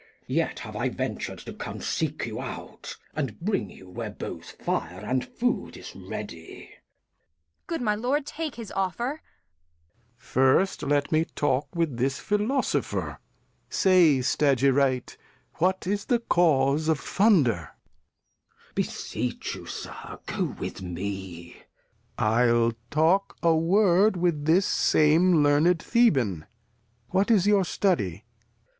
[0.25, 4.53] Yet have I ventured to come to seek you out, and bring you where both
[4.53, 6.65] Fire and Food is ready.
[6.69, 6.81] Kent.
[7.67, 9.21] Good my Lord take his Offer.
[9.21, 9.21] Lear.
[10.17, 13.19] First let me talk with this Philosopher;
[13.69, 15.17] Say, Stagirite,
[15.59, 17.69] what is the Cause of Thunder.
[17.69, 18.57] Glost.
[18.73, 21.53] Beseech you, Sir, go with me.
[21.53, 21.63] Lear.
[22.17, 26.47] I'll take a Word with this same learned Thehan.
[27.11, 28.25] What is your study